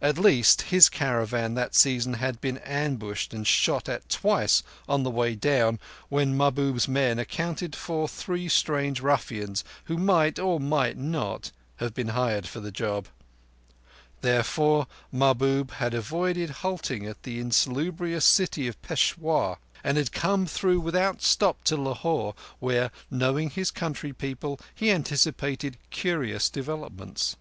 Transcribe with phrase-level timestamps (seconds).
[0.00, 5.10] At least, his caravan that season had been ambushed and shot at twice on the
[5.10, 11.50] way down, when Mahbub's men accounted for three strange ruffians who might, or might not,
[11.78, 13.08] have been hired for the job.
[14.20, 20.78] Therefore Mahbub had avoided halting at the insalubrious city of Peshawur, and had come through
[20.78, 27.34] without stop to Lahore, where, knowing his country people, he anticipated curious developments.